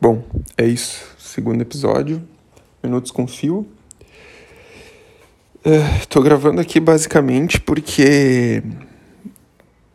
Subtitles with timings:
[0.00, 0.24] Bom,
[0.56, 1.04] é isso.
[1.18, 2.22] Segundo episódio,
[2.80, 3.66] Minutos com Fio.
[6.00, 8.62] Estou gravando aqui basicamente porque.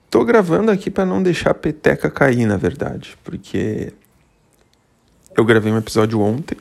[0.10, 3.18] Tô gravando aqui para não deixar a peteca cair, na verdade.
[3.24, 3.94] Porque
[5.38, 6.58] eu gravei um episódio ontem.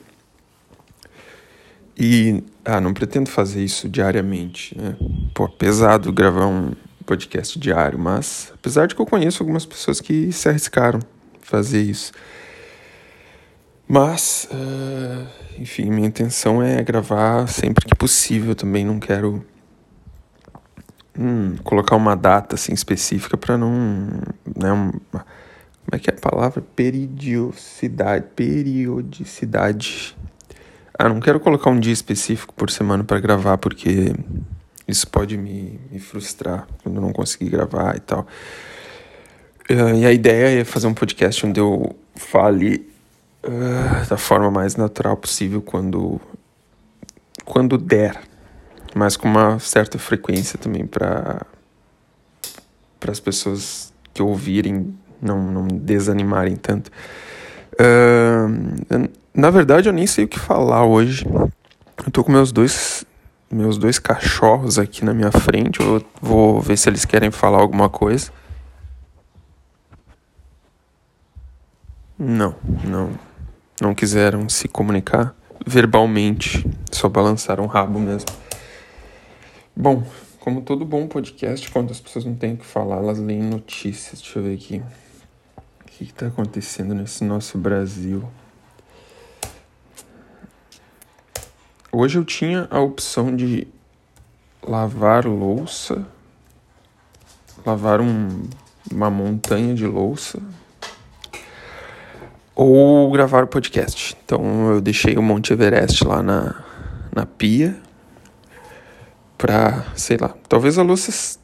[1.99, 2.41] E.
[2.63, 4.95] Ah, não pretendo fazer isso diariamente, né?
[5.33, 6.71] Pô, pesado gravar um
[7.05, 11.01] podcast diário, mas apesar de que eu conheço algumas pessoas que se arriscaram
[11.41, 12.13] fazer isso.
[13.93, 15.27] Mas, uh,
[15.61, 18.83] enfim, minha intenção é gravar sempre que possível também.
[18.83, 19.45] Não quero
[21.15, 23.71] hum, colocar uma data assim específica para não.
[24.57, 26.63] Né, um, como é que é a palavra?
[26.75, 28.25] Periodicidade.
[28.35, 30.17] Periodicidade.
[30.97, 34.15] Ah, não quero colocar um dia específico por semana para gravar, porque
[34.87, 38.25] isso pode me, me frustrar quando eu não conseguir gravar e tal.
[39.69, 42.91] Uh, e a ideia é fazer um podcast onde eu fale
[43.43, 46.19] uh, da forma mais natural possível quando
[47.45, 48.21] quando der,
[48.95, 51.45] mas com uma certa frequência também para
[52.99, 56.89] para as pessoas que ouvirem não, não desanimarem tanto.
[57.73, 61.25] Uh, na verdade, eu nem sei o que falar hoje.
[62.05, 63.05] Eu tô com meus dois
[63.51, 65.79] meus dois cachorros aqui na minha frente.
[65.81, 68.31] Eu vou ver se eles querem falar alguma coisa.
[72.17, 73.32] Não, não
[73.83, 78.29] não quiseram se comunicar verbalmente, só balançaram o rabo mesmo.
[79.75, 80.03] Bom,
[80.39, 84.21] como todo bom podcast, quando as pessoas não têm o que falar, elas leem notícias.
[84.21, 84.81] Deixa eu ver aqui.
[85.81, 88.27] O que está acontecendo nesse nosso Brasil?
[91.91, 93.67] Hoje eu tinha a opção de
[94.61, 96.07] lavar louça,
[97.65, 98.49] lavar um,
[98.91, 100.41] uma montanha de louça,
[102.63, 104.17] ou gravar o podcast.
[104.23, 106.63] Então eu deixei o Monte Everest lá na,
[107.13, 107.75] na pia
[109.37, 111.37] pra, sei lá, talvez a louça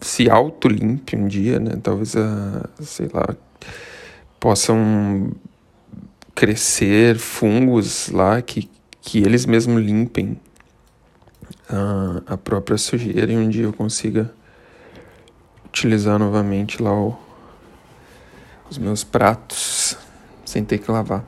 [0.00, 1.72] se auto-limpe um dia, né?
[1.82, 3.34] Talvez, a, sei lá,
[4.38, 5.32] possam
[6.34, 8.70] crescer fungos lá que,
[9.00, 10.40] que eles mesmos limpem
[11.68, 14.32] a, a própria sujeira e um dia eu consiga
[15.66, 17.18] utilizar novamente lá o,
[18.70, 19.58] os meus pratos
[20.50, 21.24] sem ter que lavar.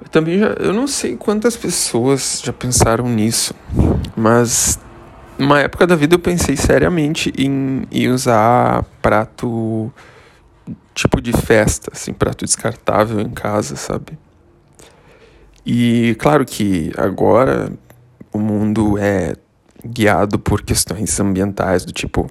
[0.00, 3.54] Eu também já, eu não sei quantas pessoas já pensaram nisso,
[4.16, 4.78] mas
[5.38, 9.92] numa época da vida eu pensei seriamente em, em usar prato
[10.94, 14.18] tipo de festa, assim, prato descartável em casa, sabe?
[15.64, 17.72] E claro que agora
[18.32, 19.34] o mundo é
[19.84, 22.30] guiado por questões ambientais do tipo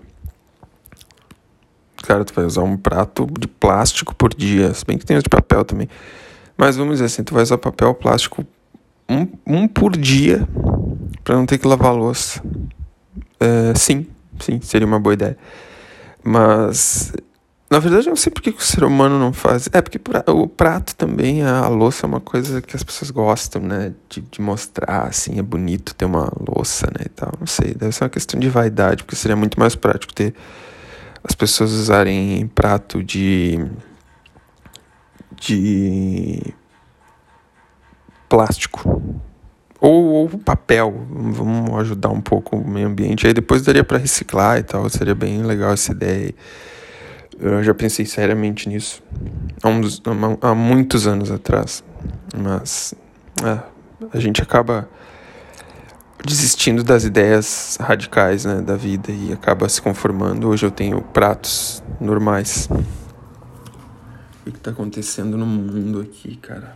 [2.05, 5.23] cara, tu vai usar um prato de plástico por dia, se bem que tem os
[5.23, 5.89] de papel também.
[6.57, 8.45] Mas vamos dizer assim, tu vai usar papel plástico
[9.09, 10.47] um, um por dia
[11.23, 12.41] para não ter que lavar a louça.
[13.39, 14.07] É, sim,
[14.39, 15.37] sim, seria uma boa ideia.
[16.23, 17.13] Mas,
[17.69, 19.69] na verdade, eu não sei por que o ser humano não faz.
[19.71, 23.93] É, porque o prato também, a louça é uma coisa que as pessoas gostam, né?
[24.09, 27.05] De, de mostrar, assim, é bonito ter uma louça, né?
[27.05, 27.33] E tal.
[27.39, 30.33] Não sei, deve ser uma questão de vaidade, porque seria muito mais prático ter
[31.27, 33.59] as pessoas usarem prato de
[35.35, 36.53] de
[38.29, 39.01] plástico.
[39.79, 43.27] Ou, ou, papel, vamos ajudar um pouco o meio ambiente.
[43.27, 46.33] Aí depois daria para reciclar e tal, seria bem legal essa ideia.
[47.39, 49.03] Eu já pensei seriamente nisso.
[49.61, 50.01] Há, uns,
[50.41, 51.83] há muitos anos atrás,
[52.35, 52.93] mas
[53.43, 53.59] é,
[54.13, 54.87] a gente acaba
[56.25, 60.49] desistindo das ideias radicais né, da vida e acaba se conformando.
[60.49, 62.67] Hoje eu tenho pratos normais.
[64.45, 66.75] O que está acontecendo no mundo aqui, cara?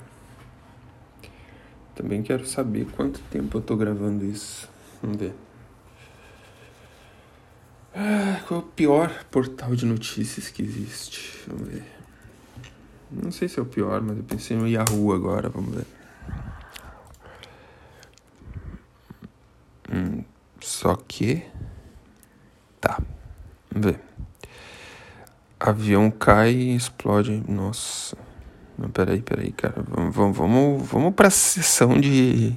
[1.95, 4.69] Também quero saber quanto tempo eu tô gravando isso.
[5.01, 5.35] Vamos ver.
[7.93, 11.43] Ah, qual é o pior portal de notícias que existe?
[11.47, 11.83] Vamos ver.
[13.11, 15.85] Não sei se é o pior, mas eu pensei no Yahoo agora, vamos ver.
[19.91, 20.23] Hum,
[20.79, 21.43] só que.
[22.79, 23.02] Tá.
[23.70, 23.99] Vamos ver.
[25.59, 27.43] Avião cai e explode.
[27.49, 28.17] Nossa.
[28.78, 29.84] Não, peraí, peraí, cara.
[29.85, 32.55] Vamos, vamos, vamos, vamos pra sessão de,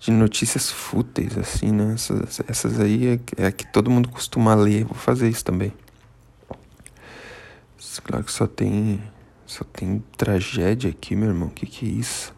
[0.00, 1.94] de notícias fúteis, assim, né?
[1.94, 4.82] Essas, essas aí é, é que todo mundo costuma ler.
[4.82, 5.72] Vou fazer isso também.
[8.02, 9.00] Claro que só tem.
[9.46, 11.48] Só tem tragédia aqui, meu irmão.
[11.48, 12.34] Que, que é isso?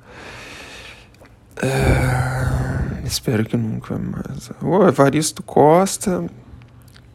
[1.57, 2.58] Uh,
[3.09, 4.51] espero que nunca mais.
[4.63, 6.25] Ô, Evaristo Costa.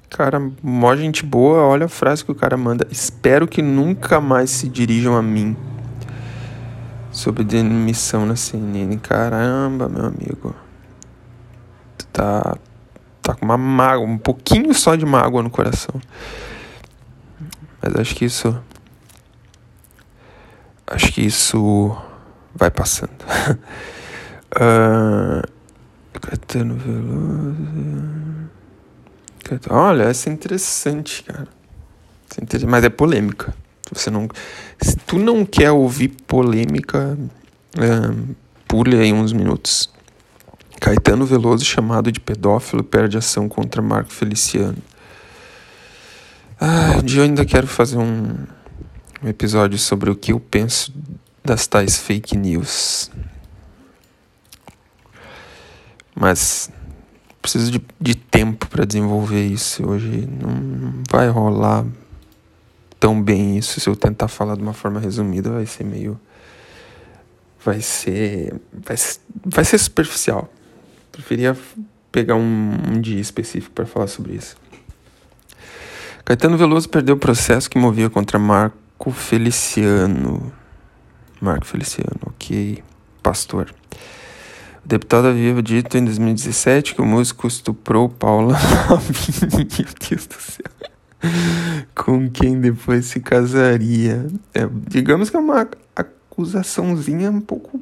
[0.10, 1.63] Cara, mó gente boa.
[1.63, 2.88] Olha a frase que o cara manda.
[2.92, 5.56] Espero que nunca mais se dirijam a mim.
[7.12, 8.98] sobre demissão na CNN.
[8.98, 10.56] Caramba, meu amigo.
[11.98, 12.57] Tu tá,
[13.22, 16.01] tá com uma mágoa, um pouquinho só de mágoa no coração.
[17.81, 18.60] Mas acho que isso.
[20.88, 21.95] Acho que isso
[22.56, 23.12] vai passando.
[24.57, 25.54] uh,
[26.19, 28.04] Caetano Veloso.
[29.69, 31.48] Olha, essa é interessante, cara.
[32.38, 33.54] É mas é polêmica.
[33.92, 34.27] Você não,
[34.81, 37.18] se tu não quer ouvir polêmica,
[37.77, 38.33] é,
[38.68, 39.89] pule aí uns minutos.
[40.80, 44.77] Caetano Veloso, chamado de pedófilo, perde ação contra Marco Feliciano.
[46.59, 48.36] Ah, dia eu ainda quero fazer um,
[49.24, 50.94] um episódio sobre o que eu penso
[51.44, 53.12] das tais fake news.
[56.15, 56.69] Mas
[57.42, 59.86] preciso de, de tempo para desenvolver isso.
[59.88, 61.86] Hoje não vai rolar
[63.00, 63.80] tão bem isso.
[63.80, 66.19] Se eu tentar falar de uma forma resumida, vai ser meio.
[67.63, 68.56] Vai ser.
[68.71, 68.95] Vai,
[69.45, 70.51] vai ser superficial.
[71.12, 71.56] Preferia
[72.12, 74.56] pegar um, um dia específico para falar sobre isso.
[76.24, 80.54] Caetano Veloso perdeu o processo que movia contra Marco Feliciano.
[81.42, 82.81] Marco Feliciano, ok.
[83.21, 83.74] Pastor.
[84.83, 88.57] O deputado havia dito em 2017 que o músico estuprou Paula
[89.56, 90.65] Meu Deus do céu.
[91.95, 94.27] Com quem depois se casaria.
[94.53, 97.80] É, digamos que é uma acusaçãozinha um pouco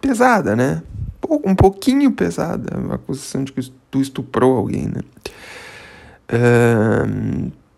[0.00, 0.82] pesada, né?
[1.44, 2.76] Um pouquinho pesada.
[2.76, 5.00] Uma acusação de que tu estuprou alguém, né?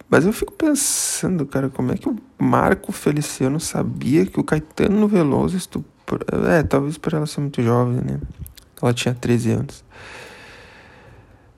[0.08, 5.06] Mas eu fico pensando, cara, como é que o Marco Feliciano sabia que o Caetano
[5.06, 5.99] Veloso estuprou
[6.48, 8.18] é, talvez por ela ser muito jovem, né?
[8.82, 9.84] Ela tinha 13 anos.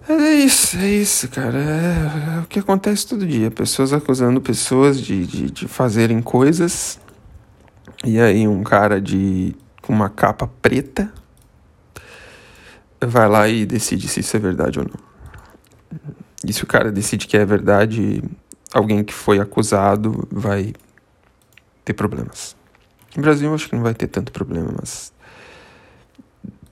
[0.09, 1.59] É isso, é isso, cara.
[1.59, 3.51] É, é o que acontece todo dia.
[3.51, 6.99] Pessoas acusando pessoas de, de, de fazerem coisas.
[8.05, 11.13] E aí um cara de com uma capa preta
[13.01, 15.13] vai lá e decide se isso é verdade ou não.
[16.45, 18.23] E se o cara decide que é verdade,
[18.73, 20.73] alguém que foi acusado vai
[21.85, 22.57] ter problemas.
[23.17, 25.13] No Brasil acho que não vai ter tanto problema, mas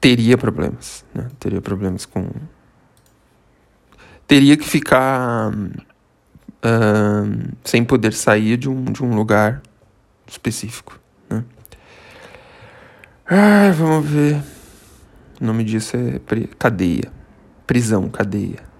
[0.00, 1.28] teria problemas, né?
[1.38, 2.26] Teria problemas com
[4.26, 9.60] teria que ficar uh, sem poder sair de um, de um lugar
[10.26, 10.98] específico,
[11.28, 11.44] né?
[13.28, 14.43] Ah, vamos ver.
[15.40, 16.20] O nome disso é
[16.58, 17.12] cadeia.
[17.66, 18.70] Prisão, cadeia.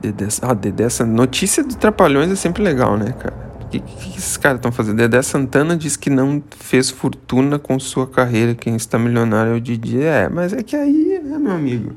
[0.00, 3.47] Dedé, ah, Dedé, essa notícia dos Trapalhões é sempre legal, né, cara?
[3.68, 4.96] O que, que, esses caras estão fazendo?
[4.96, 8.54] Dedé Santana diz que não fez fortuna com sua carreira.
[8.54, 10.02] Quem está milionário é o Didi.
[10.02, 11.92] É, mas é que aí, né, meu amigo?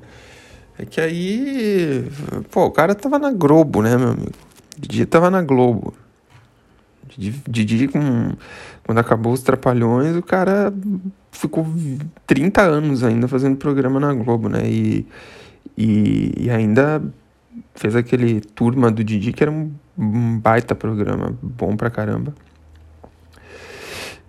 [0.78, 2.06] É que aí.
[2.52, 4.34] Pô, o cara tava na Globo, né, meu amigo?
[4.78, 5.94] Didi tava na Globo.
[7.08, 8.34] Didi, Didi com,
[8.84, 10.74] quando acabou os Trapalhões, o cara
[11.32, 11.66] ficou
[12.28, 14.64] 30 anos ainda fazendo programa na Globo, né?
[14.66, 15.08] E,
[15.78, 17.02] e, e ainda
[17.76, 22.34] fez aquele turma do Didi que era um um baita programa, bom pra caramba.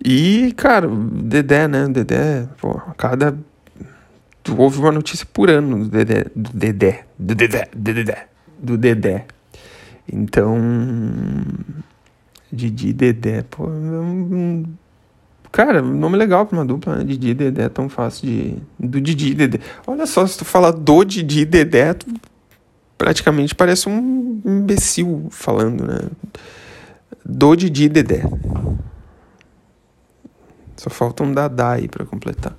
[0.03, 1.87] E, cara, Dedé, né?
[1.87, 3.37] Dedé, pô, cada.
[4.57, 6.25] Houve uma notícia por ano do Dedé.
[6.35, 7.05] Do Dedé.
[7.17, 7.69] Do Dedé.
[7.73, 8.27] Do Dedé.
[8.59, 9.25] Do Dedé.
[10.11, 10.57] Então.
[12.51, 13.67] Didi Dedé, pô.
[15.51, 17.03] Cara, nome legal pra uma dupla, né?
[17.03, 18.55] Didi Dedé é tão fácil de.
[18.77, 19.59] Do Didi Dedé.
[19.87, 22.07] Olha só, se tu falar do Didi Dedé, tu
[23.03, 26.07] praticamente parece um imbecil falando, né?
[27.25, 28.23] Do Didi Dedé.
[30.77, 32.55] Só falta um Dadá aí pra completar.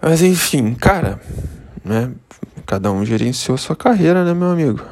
[0.00, 1.20] Mas enfim, cara,
[1.84, 2.10] né?
[2.66, 4.84] Cada um gerenciou sua carreira, né, meu amigo?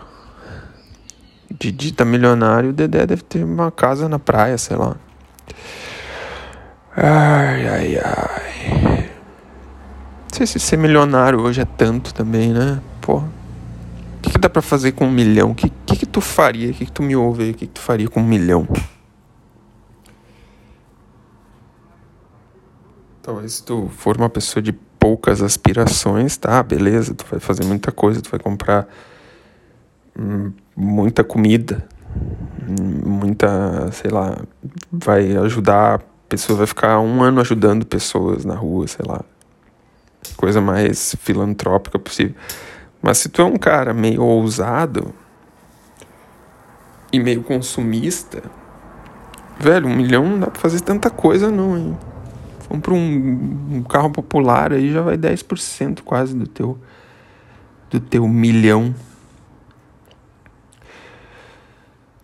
[1.50, 4.94] Didi tá milionário, o Dedé deve ter uma casa na praia, sei lá.
[6.96, 9.10] Ai, ai, ai.
[10.22, 12.80] Não sei se ser milionário hoje é tanto também, né?
[13.00, 13.24] Pô,
[14.20, 15.52] o que, que dá para fazer com um milhão?
[15.52, 16.70] O que, que, que tu faria?
[16.70, 17.50] O que, tu me ouve aí?
[17.52, 18.68] O que, tu faria com um milhão?
[23.22, 27.90] Talvez se tu for uma pessoa de poucas aspirações, tá, beleza, tu vai fazer muita
[27.90, 28.86] coisa, tu vai comprar
[30.18, 31.88] hum, muita comida,
[33.02, 34.36] muita, sei lá,
[34.92, 39.24] vai ajudar, a pessoa vai ficar um ano ajudando pessoas na rua, sei lá,
[40.36, 42.34] coisa mais filantrópica possível.
[43.02, 45.14] Mas se tu é um cara meio ousado
[47.12, 48.42] e meio consumista,
[49.58, 51.98] velho, um milhão não dá pra fazer tanta coisa não, hein?
[52.68, 56.78] Vamos pra um, um carro popular aí já vai 10% quase do teu
[57.90, 58.94] do teu milhão.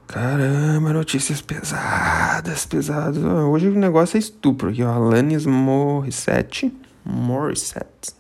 [0.07, 3.23] Caramba, notícias pesadas, pesadas.
[3.23, 4.93] Hoje o negócio é estupro aqui, ó.
[4.93, 6.73] Alanis Morissette.
[7.05, 8.15] Morissette.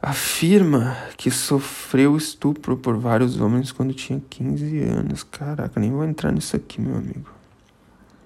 [0.00, 5.24] Afirma que sofreu estupro por vários homens quando tinha 15 anos.
[5.24, 7.28] Caraca, nem vou entrar nisso aqui, meu amigo.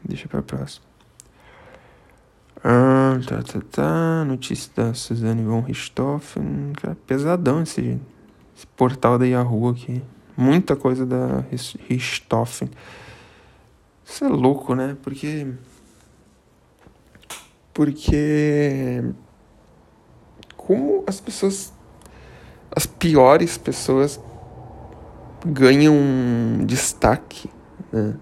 [0.05, 0.85] Deixa pra próxima.
[2.63, 4.25] Ah, tá, tá, tá.
[4.25, 6.73] Notícia da Suzane von Richthofen.
[7.07, 7.99] Pesadão esse,
[8.57, 10.03] esse portal da Yahoo aqui.
[10.37, 11.43] Muita coisa da
[11.89, 12.71] Richthofen.
[14.05, 14.97] Isso é louco, né?
[15.03, 15.55] Porque.
[17.73, 19.03] Porque.
[20.67, 21.73] Como as pessoas.
[22.75, 24.19] As piores pessoas
[25.45, 25.95] ganham
[26.65, 27.51] destaque,
[27.93, 28.15] né?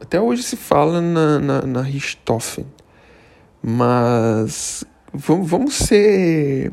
[0.00, 2.66] Até hoje se fala na, na, na Richthofen.
[3.62, 6.72] Mas vamos, vamos ser.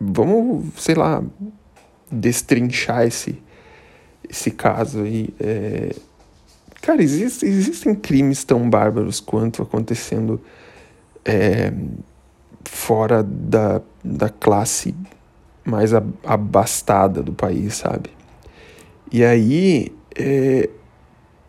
[0.00, 1.22] Vamos, sei lá,
[2.10, 3.40] destrinchar esse,
[4.28, 5.28] esse caso aí.
[5.38, 5.94] É...
[6.80, 10.40] Cara, existe, existem crimes tão bárbaros quanto acontecendo
[11.24, 11.70] é,
[12.64, 14.94] fora da, da classe
[15.64, 15.92] mais
[16.24, 18.10] abastada do país, sabe?
[19.12, 20.68] E aí, é,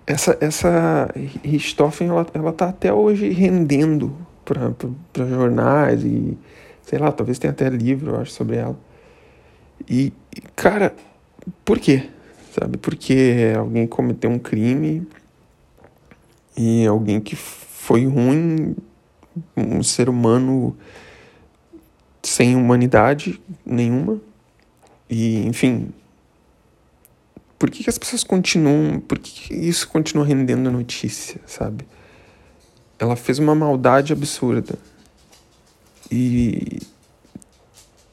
[0.05, 1.09] essa, essa
[1.43, 6.37] Richthofen, ela, ela tá até hoje rendendo para jornais e,
[6.83, 8.77] sei lá, talvez tenha até livro, eu acho, sobre ela.
[9.89, 10.13] E,
[10.55, 10.93] cara,
[11.63, 12.09] por quê?
[12.51, 12.77] Sabe?
[12.77, 15.07] Porque alguém cometeu um crime
[16.57, 18.75] e alguém que foi ruim,
[19.55, 20.75] um ser humano
[22.23, 24.19] sem humanidade nenhuma.
[25.09, 25.91] E, enfim,
[27.57, 31.85] por que, que as pessoas continuam, por que, que isso continua rendendo notícia, sabe?
[32.97, 34.77] Ela fez uma maldade absurda.
[36.11, 36.79] E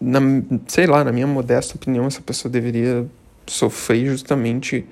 [0.00, 0.20] na,
[0.66, 3.06] sei lá, na minha modesta opinião, essa pessoa deveria
[3.46, 4.86] sofrer justamente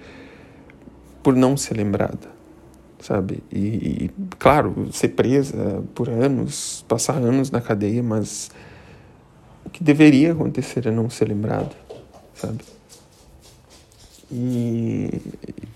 [1.23, 2.29] por não ser lembrada,
[3.07, 3.43] sabe?
[3.53, 3.59] E,
[4.07, 8.51] e, claro, ser presa por anos, passar anos na cadeia, mas
[9.65, 11.71] o que deveria acontecer é não ser lembrada,
[12.35, 12.65] sabe?
[14.31, 15.21] E,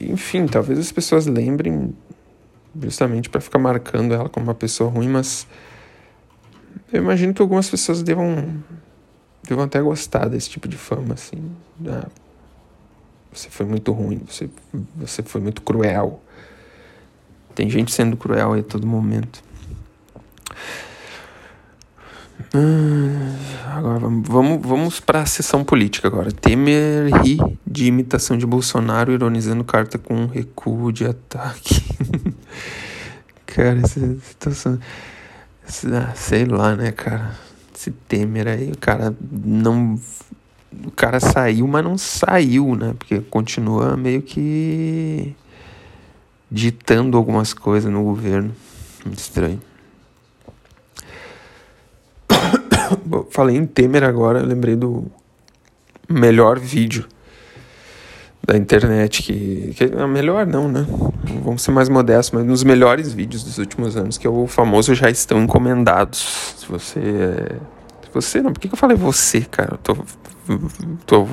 [0.00, 1.94] enfim, talvez as pessoas lembrem
[2.82, 5.46] justamente para ficar marcando ela como uma pessoa ruim, mas
[6.92, 8.60] eu imagino que algumas pessoas devam
[9.44, 11.52] devo até gostar desse tipo de fama, assim.
[11.86, 12.08] Ah,
[13.32, 14.50] você foi muito ruim, você,
[14.96, 16.20] você foi muito cruel.
[17.54, 19.42] Tem gente sendo cruel aí a todo momento.
[22.52, 26.32] Ah, agora vamos, vamos, para a sessão política agora.
[26.32, 31.82] Temer ri de imitação de Bolsonaro, ironizando carta com recuo de ataque.
[33.46, 34.78] cara, essa situação.
[35.92, 37.30] Ah, sei lá, né, cara?
[37.80, 39.98] esse Temer aí, o cara não.
[40.84, 42.94] O cara saiu, mas não saiu, né?
[42.96, 45.34] Porque continua meio que
[46.50, 48.54] ditando algumas coisas no governo.
[49.04, 49.60] Muito estranho.
[53.30, 55.10] Falei em Temer agora, lembrei do
[56.08, 57.06] melhor vídeo
[58.50, 60.84] da internet, que, que é melhor não, né?
[61.44, 64.94] Vamos ser mais modestos, mas nos melhores vídeos dos últimos anos, que é o famoso
[64.94, 66.54] Já Estão Encomendados.
[66.58, 67.56] Se você é...
[68.02, 69.74] Se você não, por que, que eu falei você, cara?
[69.74, 69.96] Eu tô,
[71.06, 71.28] tô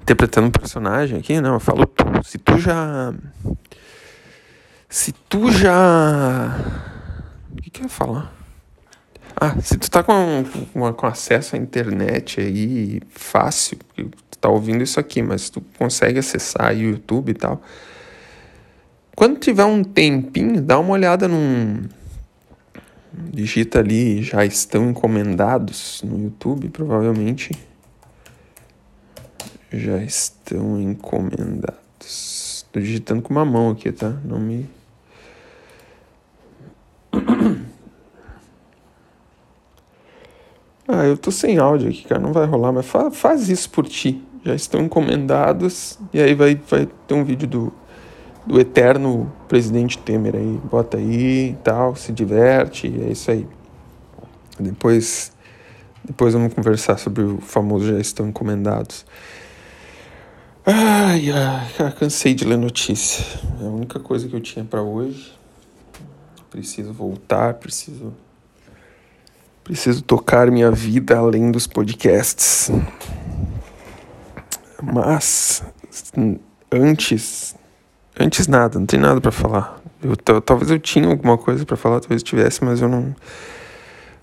[0.00, 2.04] interpretando um personagem aqui, não, eu falo tu.
[2.24, 3.12] Se tu já...
[4.88, 6.56] Se tu já...
[7.52, 8.34] O que que eu ia falar?
[9.36, 14.08] Ah, se tu tá com, com, com acesso à internet aí fácil, porque
[14.40, 17.62] tá ouvindo isso aqui, mas tu consegue acessar o YouTube e tal.
[19.14, 21.82] Quando tiver um tempinho, dá uma olhada num.
[23.12, 27.50] Digita ali, já estão encomendados no YouTube, provavelmente.
[29.72, 32.64] Já estão encomendados.
[32.72, 34.10] Tô digitando com uma mão aqui, tá?
[34.24, 34.68] Não me.
[40.90, 43.86] Ah, eu tô sem áudio aqui, cara, não vai rolar, mas fa faz isso por
[43.86, 45.98] ti já estão encomendados.
[46.12, 47.72] E aí vai, vai ter um vídeo do,
[48.46, 50.60] do eterno presidente Temer aí.
[50.70, 53.46] Bota aí e tal, se diverte, é isso aí.
[54.58, 55.32] Depois,
[56.04, 59.06] depois vamos conversar sobre o famoso já estão encomendados.
[60.64, 63.24] Ai, ai, cansei de ler notícia.
[63.60, 65.36] É a única coisa que eu tinha para hoje.
[66.50, 68.12] Preciso voltar, preciso
[69.68, 72.70] preciso tocar minha vida além dos podcasts.
[74.82, 75.62] Mas
[76.72, 77.54] antes,
[78.18, 79.78] antes nada, não tem nada para falar.
[80.02, 83.14] Eu, talvez eu tinha alguma coisa para falar, talvez tivesse, mas eu não.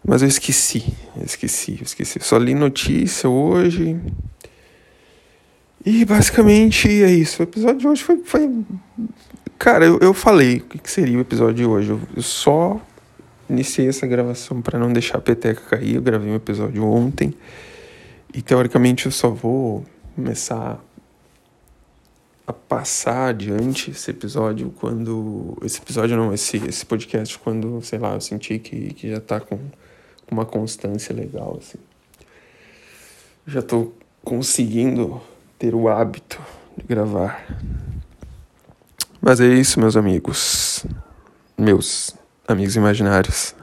[0.04, 2.20] Mas eu esqueci, eu esqueci, eu esqueci.
[2.22, 4.00] só li notícia hoje
[5.86, 7.42] E basicamente é isso.
[7.42, 8.18] O episódio de hoje foi.
[8.26, 8.66] foi...
[9.60, 11.92] Cara, eu, eu falei o que, seria o episódio de hoje.
[11.92, 12.82] Eu, eu só
[13.50, 15.96] iniciei essa gravação para não deixar a peteca cair.
[15.96, 17.34] Eu gravei um episódio ontem.
[18.34, 19.86] E teoricamente eu só vou
[20.16, 20.84] começar
[22.48, 25.58] a passar adiante esse episódio quando.
[25.64, 29.40] Esse episódio não, esse, esse podcast, quando, sei lá, eu senti que, que já tá
[29.40, 29.60] com
[30.30, 31.80] uma constância legal, assim.
[33.48, 35.22] Já tô conseguindo
[35.58, 36.42] ter o hábito
[36.76, 37.46] de gravar.
[39.22, 40.86] Mas é isso, meus amigos.
[41.58, 42.16] Meus
[42.48, 43.56] amigos imaginários.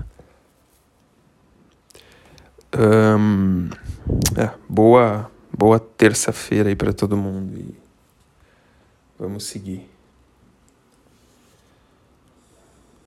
[2.75, 3.69] Um,
[4.37, 7.75] é, boa boa terça-feira aí para todo mundo e
[9.19, 9.92] vamos seguir.